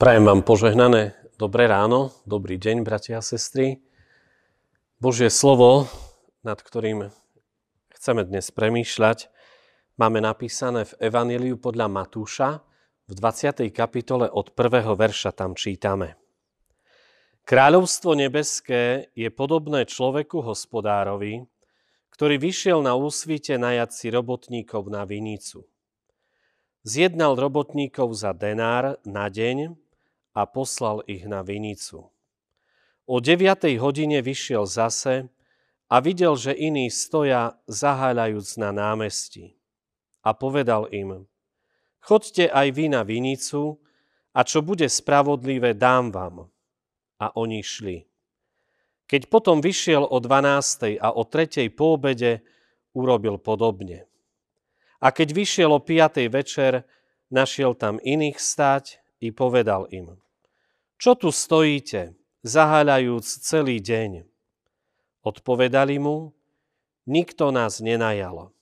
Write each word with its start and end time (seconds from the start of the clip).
Prajem 0.00 0.24
vám 0.24 0.40
požehnané 0.40 1.12
dobré 1.36 1.68
ráno, 1.68 2.08
dobrý 2.24 2.56
deň, 2.56 2.88
bratia 2.88 3.20
a 3.20 3.26
sestry. 3.26 3.84
Božie 4.96 5.28
slovo, 5.28 5.92
nad 6.40 6.56
ktorým 6.56 7.12
chceme 7.92 8.24
dnes 8.24 8.48
premýšľať, 8.48 9.28
máme 10.00 10.24
napísané 10.24 10.88
v 10.88 10.96
Evaníliu 11.04 11.60
podľa 11.60 11.92
Matúša 11.92 12.64
v 13.04 13.12
20. 13.12 13.68
kapitole 13.76 14.24
od 14.32 14.56
1. 14.56 14.88
verša 14.88 15.36
tam 15.36 15.52
čítame. 15.52 16.16
Kráľovstvo 17.44 18.16
nebeské 18.16 19.12
je 19.12 19.28
podobné 19.28 19.84
človeku 19.84 20.40
hospodárovi, 20.40 21.44
ktorý 22.08 22.40
vyšiel 22.40 22.80
na 22.80 22.96
úsvite 22.96 23.60
najať 23.60 23.92
si 23.92 24.08
robotníkov 24.08 24.88
na 24.88 25.04
vinicu. 25.04 25.68
Zjednal 26.88 27.36
robotníkov 27.36 28.16
za 28.16 28.32
denár 28.32 28.96
na 29.04 29.28
deň 29.28 29.76
a 30.34 30.46
poslal 30.46 31.02
ich 31.10 31.26
na 31.26 31.42
vinicu. 31.42 32.10
O 33.10 33.18
9. 33.18 33.66
hodine 33.82 34.22
vyšiel 34.22 34.66
zase 34.70 35.26
a 35.90 35.96
videl, 35.98 36.38
že 36.38 36.54
iní 36.54 36.86
stoja 36.86 37.58
zaháľajúc 37.66 38.48
na 38.62 38.70
námestí. 38.70 39.58
A 40.22 40.30
povedal 40.30 40.86
im, 40.94 41.26
chodte 41.98 42.46
aj 42.46 42.68
vy 42.70 42.86
na 42.94 43.02
vinicu 43.02 43.82
a 44.30 44.46
čo 44.46 44.62
bude 44.62 44.86
spravodlivé, 44.86 45.74
dám 45.74 46.14
vám. 46.14 46.46
A 47.18 47.34
oni 47.34 47.66
šli. 47.66 48.06
Keď 49.10 49.26
potom 49.26 49.58
vyšiel 49.58 50.06
o 50.06 50.22
12. 50.22 51.02
a 51.02 51.10
o 51.10 51.26
3. 51.26 51.66
po 51.74 51.98
obede, 51.98 52.46
urobil 52.94 53.42
podobne. 53.42 54.06
A 55.02 55.10
keď 55.10 55.34
vyšiel 55.34 55.74
o 55.74 55.82
5. 55.82 56.30
večer, 56.30 56.86
našiel 57.26 57.74
tam 57.74 57.98
iných 57.98 58.38
stať 58.38 58.99
i 59.20 59.28
povedal 59.30 59.86
im, 59.92 60.16
čo 61.00 61.16
tu 61.16 61.32
stojíte, 61.32 62.12
zaháľajúc 62.44 63.24
celý 63.24 63.80
deň? 63.80 64.28
Odpovedali 65.24 65.96
mu, 65.96 66.36
nikto 67.08 67.48
nás 67.52 67.80
nenajal. 67.80 68.52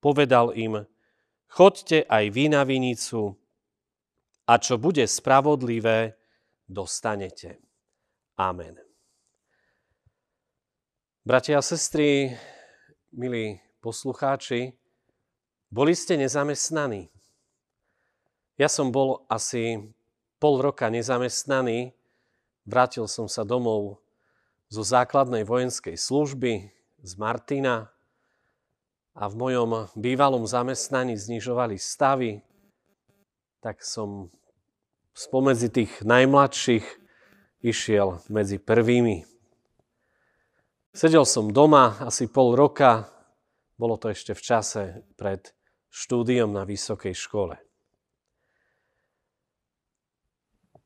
Povedal 0.00 0.52
im, 0.52 0.84
choďte 1.48 2.04
aj 2.08 2.24
vy 2.28 2.44
na 2.52 2.64
vinicu 2.68 3.36
a 4.44 4.60
čo 4.60 4.76
bude 4.76 5.04
spravodlivé, 5.08 6.16
dostanete. 6.68 7.60
Amen. 8.36 8.76
Bratia 11.22 11.56
a 11.56 11.64
sestry, 11.64 12.34
milí 13.14 13.62
poslucháči, 13.78 14.74
boli 15.72 15.94
ste 15.96 16.18
nezamestnaní? 16.18 17.08
Ja 18.62 18.70
som 18.70 18.94
bol 18.94 19.26
asi 19.26 19.90
pol 20.38 20.62
roka 20.62 20.86
nezamestnaný, 20.86 21.90
vrátil 22.62 23.10
som 23.10 23.26
sa 23.26 23.42
domov 23.42 23.98
zo 24.70 24.86
základnej 24.86 25.42
vojenskej 25.42 25.98
služby 25.98 26.70
z 27.02 27.12
Martina 27.18 27.90
a 29.18 29.26
v 29.26 29.34
mojom 29.34 29.90
bývalom 29.98 30.46
zamestnaní 30.46 31.18
znižovali 31.18 31.74
stavy, 31.74 32.38
tak 33.58 33.82
som 33.82 34.30
spomedzi 35.10 35.66
tých 35.66 36.06
najmladších 36.06 36.86
išiel 37.66 38.22
medzi 38.30 38.62
prvými. 38.62 39.26
Sedel 40.94 41.26
som 41.26 41.50
doma 41.50 41.98
asi 41.98 42.30
pol 42.30 42.54
roka, 42.54 43.10
bolo 43.74 43.98
to 43.98 44.14
ešte 44.14 44.38
v 44.38 44.42
čase 44.54 44.82
pred 45.18 45.50
štúdiom 45.90 46.54
na 46.54 46.62
vysokej 46.62 47.18
škole. 47.18 47.71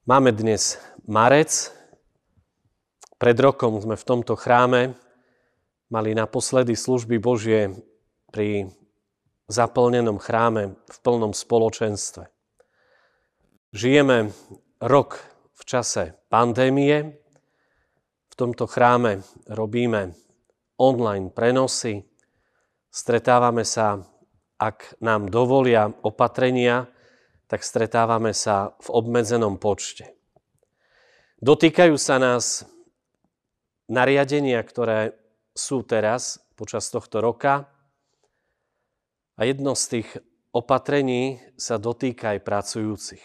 Máme 0.06 0.30
dnes 0.30 0.78
marec. 1.10 1.50
Pred 3.18 3.42
rokom 3.42 3.74
sme 3.82 3.98
v 3.98 4.06
tomto 4.06 4.38
chráme 4.38 4.94
mali 5.90 6.14
naposledy 6.14 6.78
služby 6.78 7.18
Božie 7.18 7.74
pri 8.30 8.70
zaplnenom 9.50 10.22
chráme 10.22 10.78
v 10.78 10.96
plnom 11.02 11.34
spoločenstve. 11.34 12.22
Žijeme 13.74 14.30
rok 14.78 15.18
v 15.58 15.62
čase 15.66 16.14
pandémie. 16.30 17.18
V 18.30 18.34
tomto 18.38 18.70
chráme 18.70 19.26
robíme 19.50 20.14
online 20.78 21.34
prenosy. 21.34 22.06
Stretávame 22.94 23.66
sa, 23.66 23.98
ak 24.54 25.02
nám 25.02 25.34
dovolia 25.34 25.90
opatrenia, 26.06 26.94
tak 27.46 27.62
stretávame 27.62 28.34
sa 28.34 28.74
v 28.82 28.88
obmedzenom 28.90 29.58
počte. 29.58 30.14
Dotýkajú 31.38 31.94
sa 32.00 32.18
nás 32.18 32.66
nariadenia, 33.86 34.58
ktoré 34.66 35.14
sú 35.54 35.86
teraz 35.86 36.42
počas 36.58 36.90
tohto 36.90 37.22
roka 37.22 37.70
a 39.36 39.40
jedno 39.44 39.76
z 39.76 40.00
tých 40.00 40.08
opatrení 40.50 41.38
sa 41.60 41.76
dotýka 41.76 42.34
aj 42.34 42.40
pracujúcich. 42.40 43.24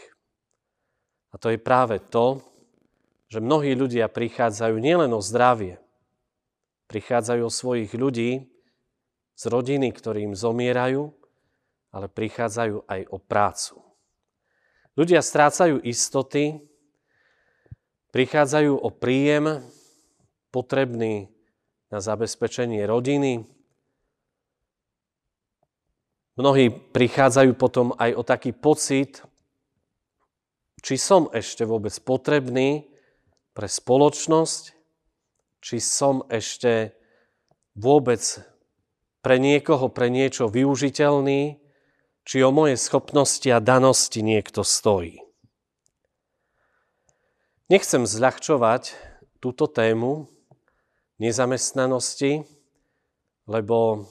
A 1.31 1.39
to 1.39 1.55
je 1.55 1.59
práve 1.59 2.03
to, 2.11 2.43
že 3.31 3.39
mnohí 3.39 3.71
ľudia 3.71 4.11
prichádzajú 4.11 4.75
nielen 4.75 5.15
o 5.15 5.23
zdravie, 5.23 5.79
prichádzajú 6.91 7.41
o 7.47 7.51
svojich 7.51 7.95
ľudí 7.95 8.51
z 9.39 9.43
rodiny, 9.47 9.95
ktorým 9.95 10.35
zomierajú, 10.35 11.07
ale 11.95 12.11
prichádzajú 12.11 12.83
aj 12.83 13.01
o 13.07 13.17
prácu. 13.23 13.90
Ľudia 14.99 15.23
strácajú 15.23 15.79
istoty, 15.87 16.59
prichádzajú 18.11 18.75
o 18.75 18.89
príjem 18.91 19.63
potrebný 20.51 21.31
na 21.87 22.03
zabezpečenie 22.03 22.83
rodiny. 22.83 23.47
Mnohí 26.35 26.75
prichádzajú 26.91 27.51
potom 27.55 27.95
aj 27.95 28.11
o 28.19 28.23
taký 28.27 28.51
pocit, 28.51 29.23
či 30.83 30.99
som 30.99 31.31
ešte 31.31 31.63
vôbec 31.63 31.95
potrebný 32.03 32.91
pre 33.55 33.71
spoločnosť, 33.71 34.63
či 35.61 35.77
som 35.77 36.25
ešte 36.27 36.91
vôbec 37.77 38.19
pre 39.21 39.37
niekoho, 39.37 39.87
pre 39.93 40.09
niečo 40.09 40.49
využiteľný, 40.49 41.60
či 42.31 42.47
o 42.47 42.51
moje 42.55 42.79
schopnosti 42.79 43.43
a 43.51 43.59
danosti 43.59 44.23
niekto 44.23 44.63
stojí. 44.63 45.19
Nechcem 47.67 48.07
zľahčovať 48.07 48.95
túto 49.43 49.67
tému 49.67 50.31
nezamestnanosti, 51.19 52.47
lebo 53.51 54.07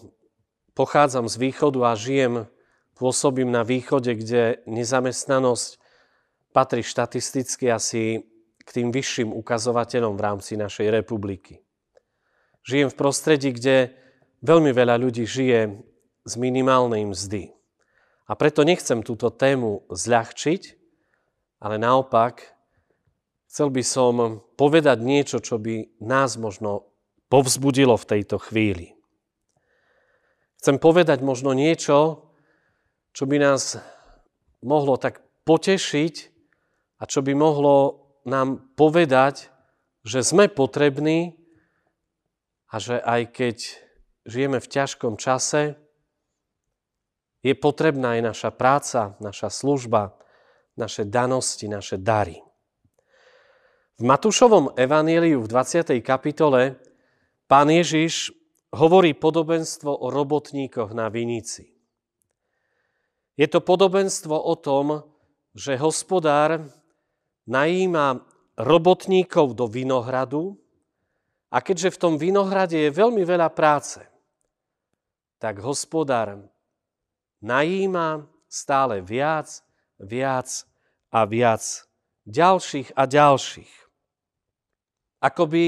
pochádzam 0.76 1.32
z 1.32 1.48
východu 1.48 1.80
a 1.88 1.96
žijem, 1.96 2.44
pôsobím 2.92 3.48
na 3.48 3.64
východe, 3.64 4.12
kde 4.12 4.60
nezamestnanosť 4.68 5.80
patrí 6.52 6.84
štatisticky 6.84 7.72
asi 7.72 8.28
k 8.60 8.68
tým 8.68 8.92
vyšším 8.92 9.32
ukazovateľom 9.32 10.20
v 10.20 10.24
rámci 10.28 10.60
našej 10.60 10.92
republiky. 10.92 11.64
Žijem 12.68 12.92
v 12.92 12.98
prostredí, 13.00 13.56
kde 13.56 13.96
veľmi 14.44 14.76
veľa 14.76 15.00
ľudí 15.00 15.24
žije 15.24 15.72
z 16.28 16.32
minimálnej 16.36 17.08
mzdy. 17.08 17.56
A 18.30 18.38
preto 18.38 18.62
nechcem 18.62 19.02
túto 19.02 19.34
tému 19.34 19.90
zľahčiť, 19.90 20.78
ale 21.58 21.82
naopak 21.82 22.54
chcel 23.50 23.74
by 23.74 23.82
som 23.82 24.38
povedať 24.54 25.02
niečo, 25.02 25.42
čo 25.42 25.58
by 25.58 25.98
nás 25.98 26.38
možno 26.38 26.94
povzbudilo 27.26 27.98
v 27.98 28.06
tejto 28.06 28.38
chvíli. 28.38 28.94
Chcem 30.62 30.78
povedať 30.78 31.26
možno 31.26 31.50
niečo, 31.58 32.30
čo 33.10 33.26
by 33.26 33.42
nás 33.42 33.82
mohlo 34.62 34.94
tak 34.94 35.26
potešiť 35.42 36.14
a 37.02 37.10
čo 37.10 37.26
by 37.26 37.34
mohlo 37.34 38.06
nám 38.22 38.62
povedať, 38.78 39.50
že 40.06 40.22
sme 40.22 40.46
potrební 40.46 41.34
a 42.70 42.78
že 42.78 43.02
aj 43.02 43.34
keď 43.34 43.56
žijeme 44.22 44.62
v 44.62 44.70
ťažkom 44.70 45.18
čase, 45.18 45.74
je 47.40 47.54
potrebná 47.56 48.20
aj 48.20 48.22
naša 48.34 48.50
práca, 48.52 49.00
naša 49.18 49.48
služba, 49.48 50.16
naše 50.76 51.08
danosti, 51.08 51.68
naše 51.68 51.96
dary. 51.96 52.40
V 54.00 54.02
Matúšovom 54.08 54.72
evaníliu 54.80 55.44
v 55.44 55.48
20. 55.48 56.00
kapitole 56.00 56.80
pán 57.44 57.68
Ježiš 57.68 58.32
hovorí 58.72 59.12
podobenstvo 59.12 59.92
o 59.92 60.08
robotníkoch 60.08 60.96
na 60.96 61.12
vinici. 61.12 61.68
Je 63.36 63.48
to 63.48 63.60
podobenstvo 63.60 64.36
o 64.36 64.54
tom, 64.56 65.04
že 65.56 65.80
hospodár 65.80 66.60
najíma 67.48 68.24
robotníkov 68.60 69.56
do 69.56 69.66
vinohradu 69.66 70.60
a 71.50 71.58
keďže 71.58 71.96
v 71.96 72.00
tom 72.00 72.14
vinohrade 72.20 72.76
je 72.76 72.90
veľmi 72.92 73.24
veľa 73.24 73.48
práce, 73.50 73.98
tak 75.40 75.58
hospodár 75.64 76.40
najíma 77.40 78.28
stále 78.48 79.04
viac, 79.04 79.64
viac 80.00 80.48
a 81.12 81.24
viac 81.28 81.62
ďalších 82.24 82.94
a 82.96 83.02
ďalších. 83.04 83.74
Ako 85.20 85.42
by 85.44 85.64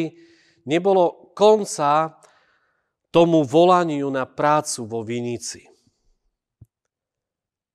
nebolo 0.64 1.34
konca 1.36 2.16
tomu 3.12 3.44
volaniu 3.44 4.08
na 4.08 4.24
prácu 4.24 4.88
vo 4.88 5.04
Vinici. 5.04 5.68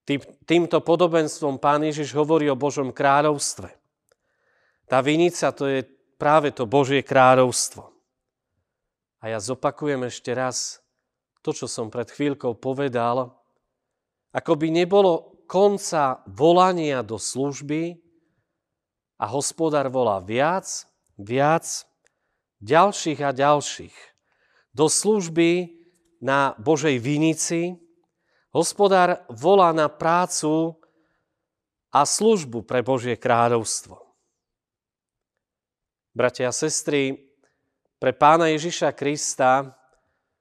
Tým, 0.07 0.23
týmto 0.47 0.81
podobenstvom 0.81 1.61
pán 1.61 1.85
Ježiš 1.85 2.15
hovorí 2.15 2.47
o 2.49 2.57
Božom 2.57 2.95
kráľovstve. 2.95 3.69
Tá 4.87 5.03
vinica 5.03 5.51
to 5.51 5.67
je 5.67 5.83
práve 6.17 6.55
to 6.55 6.65
Božie 6.65 7.03
kráľovstvo. 7.03 7.91
A 9.21 9.35
ja 9.35 9.39
zopakujem 9.43 10.07
ešte 10.07 10.31
raz 10.33 10.79
to, 11.43 11.53
čo 11.53 11.67
som 11.69 11.93
pred 11.93 12.07
chvíľkou 12.09 12.57
povedal. 12.57 13.36
Ako 14.35 14.59
by 14.59 14.67
nebolo 14.71 15.43
konca 15.47 16.23
volania 16.27 17.03
do 17.03 17.15
služby 17.15 17.99
a 19.19 19.25
hospodár 19.31 19.87
volá 19.87 20.19
viac, 20.19 20.87
viac, 21.15 21.87
ďalších 22.59 23.19
a 23.23 23.31
ďalších. 23.31 23.95
Do 24.75 24.91
služby 24.91 25.73
na 26.21 26.53
Božej 26.59 26.97
vinici, 27.01 27.77
Hospodár 28.57 29.21
volá 29.29 29.75
na 29.75 29.85
prácu 29.85 30.73
a 31.91 32.01
službu 32.07 32.63
pre 32.63 32.81
Božie 32.81 33.13
kráľovstvo. 33.13 34.01
Bratia 36.17 36.49
a 36.49 36.55
sestry, 36.55 37.21
pre 38.01 38.17
pána 38.17 38.49
Ježiša 38.49 38.97
Krista, 38.97 39.77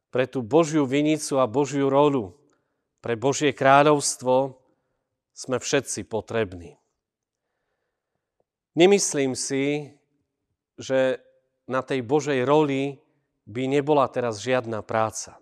pre 0.09 0.25
tú 0.25 0.41
Božiu 0.41 0.88
vinicu 0.88 1.37
a 1.37 1.44
Božiu 1.44 1.93
rolu, 1.93 2.36
pre 3.06 3.14
Božie 3.14 3.55
kráľovstvo 3.55 4.58
sme 5.31 5.62
všetci 5.62 6.11
potrební. 6.11 6.75
Nemyslím 8.75 9.38
si, 9.38 9.94
že 10.75 11.23
na 11.70 11.87
tej 11.87 12.03
Božej 12.03 12.43
roli 12.43 12.99
by 13.47 13.70
nebola 13.70 14.11
teraz 14.11 14.43
žiadna 14.43 14.82
práca 14.82 15.38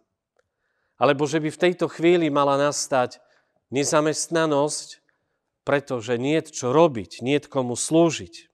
alebo 1.01 1.25
že 1.25 1.41
by 1.41 1.49
v 1.49 1.63
tejto 1.65 1.89
chvíli 1.89 2.29
mala 2.29 2.61
nastať 2.61 3.25
nezamestnanosť, 3.73 5.01
pretože 5.65 6.21
nie 6.21 6.37
čo 6.45 6.69
robiť, 6.69 7.25
nie 7.25 7.41
komu 7.41 7.81
slúžiť. 7.81 8.53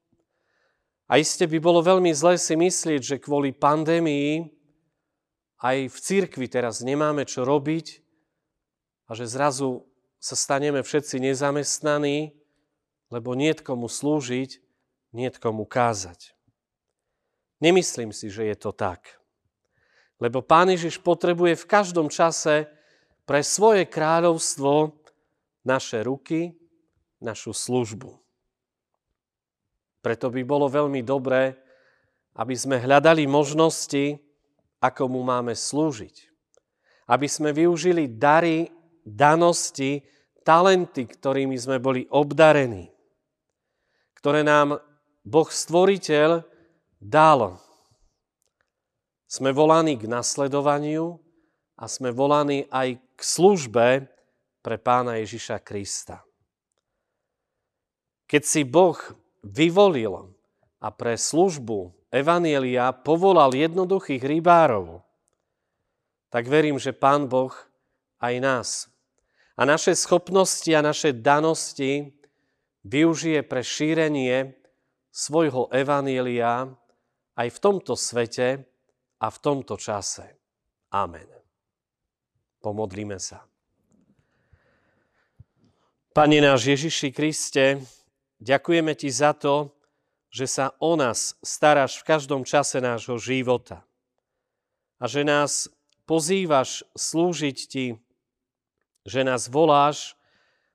A 1.11 1.19
iste 1.19 1.51
by 1.51 1.59
bolo 1.59 1.83
veľmi 1.83 2.15
zlé 2.15 2.39
si 2.39 2.55
myslieť, 2.55 3.03
že 3.03 3.17
kvôli 3.19 3.51
pandémii 3.51 4.55
aj 5.67 5.91
v 5.91 5.99
cirkvi 5.99 6.47
teraz 6.47 6.79
nemáme 6.79 7.27
čo 7.27 7.43
robiť 7.43 8.10
a 9.11 9.19
že 9.19 9.27
zrazu 9.27 9.83
sa 10.23 10.39
staneme 10.39 10.87
všetci 10.87 11.19
nezamestnaní, 11.19 12.31
lebo 13.11 13.35
nie 13.35 13.51
komu 13.59 13.91
slúžiť, 13.91 14.63
nie 15.11 15.29
komu 15.35 15.67
kázať. 15.67 16.39
Nemyslím 17.59 18.15
si, 18.15 18.31
že 18.31 18.47
je 18.47 18.55
to 18.55 18.71
tak. 18.71 19.19
Lebo 20.23 20.47
Pán 20.47 20.71
Ježiš 20.71 21.03
potrebuje 21.03 21.59
v 21.59 21.67
každom 21.67 22.07
čase 22.07 22.71
pre 23.27 23.43
svoje 23.43 23.83
kráľovstvo 23.91 24.95
naše 25.67 26.07
ruky, 26.07 26.55
našu 27.19 27.51
službu. 27.51 28.15
Preto 30.01 30.33
by 30.33 30.41
bolo 30.47 30.71
veľmi 30.71 31.03
dobré, 31.03 31.59
aby 32.39 32.55
sme 32.57 32.81
hľadali 32.81 33.27
možnosti, 33.27 34.17
ako 34.81 35.03
mu 35.13 35.21
máme 35.27 35.53
slúžiť. 35.53 36.31
Aby 37.11 37.27
sme 37.29 37.51
využili 37.53 38.09
dary, 38.09 38.80
danosti, 39.15 40.07
talenty, 40.47 41.07
ktorými 41.07 41.59
sme 41.59 41.83
boli 41.83 42.07
obdarení. 42.11 42.91
Ktoré 44.17 44.47
nám 44.47 44.79
Boh 45.25 45.49
Stvoriteľ 45.49 46.45
dal 47.01 47.57
sme 49.31 49.55
volaní 49.55 49.95
k 49.95 50.11
nasledovaniu 50.11 51.15
a 51.79 51.87
sme 51.87 52.11
volaní 52.11 52.67
aj 52.67 52.99
k 53.15 53.21
službe 53.23 53.87
pre 54.59 54.77
pána 54.77 55.23
Ježiša 55.23 55.63
Krista. 55.63 56.27
Keď 58.27 58.43
si 58.43 58.67
Boh 58.67 58.99
vyvolil 59.47 60.35
a 60.83 60.89
pre 60.91 61.15
službu 61.15 62.11
Evanielia 62.11 62.91
povolal 62.91 63.55
jednoduchých 63.55 64.19
rybárov, 64.19 64.99
tak 66.27 66.51
verím, 66.51 66.83
že 66.83 66.91
Pán 66.91 67.31
Boh 67.31 67.55
aj 68.19 68.35
nás 68.43 68.90
a 69.61 69.63
naše 69.69 69.93
schopnosti 69.93 70.73
a 70.73 70.81
naše 70.81 71.13
danosti 71.13 72.17
využije 72.89 73.45
pre 73.45 73.61
šírenie 73.61 74.57
svojho 75.13 75.69
Evanielia 75.69 76.73
aj 77.37 77.49
v 77.53 77.59
tomto 77.61 77.93
svete, 77.93 78.71
a 79.21 79.27
v 79.29 79.39
tomto 79.39 79.77
čase. 79.77 80.25
Amen. 80.91 81.29
Pomodlíme 82.65 83.21
sa. 83.21 83.45
Pane 86.11 86.43
náš 86.43 86.67
Ježiši 86.67 87.15
Kriste, 87.15 87.79
ďakujeme 88.43 88.97
Ti 88.99 89.09
za 89.13 89.33
to, 89.37 89.71
že 90.33 90.51
sa 90.51 90.75
o 90.83 90.99
nás 90.99 91.39
staráš 91.45 92.03
v 92.03 92.07
každom 92.07 92.43
čase 92.43 92.83
nášho 92.83 93.21
života 93.21 93.87
a 94.99 95.05
že 95.07 95.23
nás 95.23 95.71
pozývaš 96.05 96.83
slúžiť 96.99 97.59
Ti, 97.71 97.87
že 99.05 99.25
nás 99.25 99.49
voláš 99.49 100.17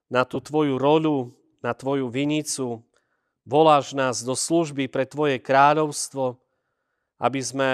na 0.09 0.25
tú 0.25 0.41
Tvoju 0.41 0.77
rolu, 0.77 1.33
na 1.61 1.73
Tvoju 1.73 2.09
vinicu, 2.09 2.81
voláš 3.45 3.93
nás 3.93 4.21
do 4.21 4.33
služby 4.33 4.89
pre 4.89 5.05
Tvoje 5.05 5.41
kráľovstvo, 5.41 6.37
aby 7.21 7.39
sme 7.41 7.69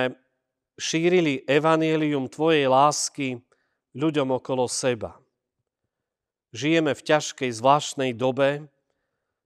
šírili 0.79 1.43
evanielium 1.47 2.31
Tvojej 2.31 2.67
lásky 2.67 3.39
ľuďom 3.95 4.39
okolo 4.39 4.67
seba. 4.71 5.19
Žijeme 6.51 6.91
v 6.91 7.05
ťažkej 7.05 7.49
zvláštnej 7.51 8.11
dobe, 8.11 8.67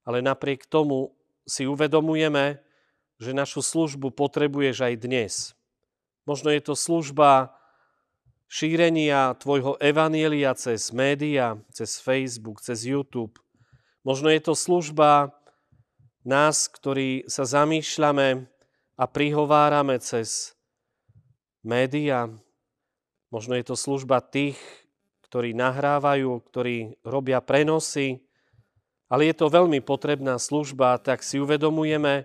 ale 0.06 0.18
napriek 0.26 0.66
tomu 0.66 1.14
si 1.46 1.70
uvedomujeme, 1.70 2.62
že 3.22 3.32
našu 3.32 3.62
službu 3.62 4.12
potrebuješ 4.14 4.82
aj 4.82 4.94
dnes. 4.98 5.34
Možno 6.26 6.50
je 6.50 6.62
to 6.62 6.74
služba 6.74 7.54
šírenia 8.56 9.36
Tvojho 9.36 9.76
evanielia 9.84 10.56
cez 10.56 10.96
média, 10.96 11.60
cez 11.76 12.00
Facebook, 12.00 12.64
cez 12.64 12.88
YouTube. 12.88 13.36
Možno 14.08 14.32
je 14.32 14.40
to 14.40 14.56
služba 14.56 15.36
nás, 16.24 16.72
ktorí 16.72 17.28
sa 17.28 17.44
zamýšľame 17.44 18.48
a 18.96 19.04
prihovárame 19.12 20.00
cez 20.00 20.56
média, 21.68 22.32
možno 23.28 23.60
je 23.60 23.66
to 23.68 23.76
služba 23.76 24.24
tých, 24.24 24.56
ktorí 25.28 25.52
nahrávajú, 25.52 26.32
ktorí 26.48 26.96
robia 27.04 27.44
prenosy, 27.44 28.24
ale 29.12 29.28
je 29.28 29.36
to 29.36 29.52
veľmi 29.52 29.84
potrebná 29.84 30.40
služba, 30.40 30.96
tak 31.04 31.28
si 31.28 31.44
uvedomujeme, 31.44 32.24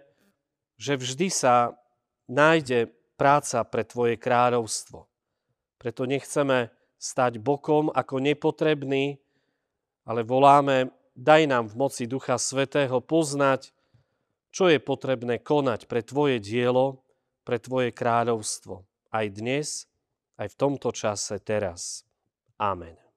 že 0.79 0.95
vždy 0.95 1.27
sa 1.27 1.75
nájde 2.31 2.87
práca 3.19 3.67
pre 3.67 3.83
Tvoje 3.83 4.15
kráľovstvo. 4.15 5.10
Preto 5.81 6.05
nechceme 6.05 6.69
stať 7.01 7.41
bokom 7.41 7.89
ako 7.89 8.21
nepotrebný, 8.21 9.17
ale 10.05 10.21
voláme, 10.21 10.93
daj 11.17 11.49
nám 11.49 11.73
v 11.73 11.79
moci 11.81 12.05
Ducha 12.05 12.37
Svetého 12.37 13.01
poznať, 13.01 13.73
čo 14.53 14.69
je 14.69 14.77
potrebné 14.77 15.41
konať 15.41 15.89
pre 15.89 16.05
Tvoje 16.05 16.37
dielo, 16.37 17.01
pre 17.49 17.57
Tvoje 17.57 17.97
kráľovstvo 17.97 18.85
aj 19.09 19.27
dnes, 19.33 19.89
aj 20.37 20.53
v 20.53 20.59
tomto 20.61 20.93
čase 20.93 21.41
teraz. 21.41 22.05
Amen. 22.61 23.10